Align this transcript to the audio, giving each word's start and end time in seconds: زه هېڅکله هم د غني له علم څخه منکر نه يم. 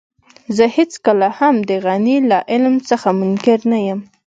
زه 0.55 0.65
هېڅکله 0.77 1.27
هم 1.39 1.55
د 1.69 1.71
غني 1.85 2.17
له 2.29 2.37
علم 2.51 2.75
څخه 2.89 3.07
منکر 3.19 3.59
نه 3.71 3.79
يم. 3.87 3.99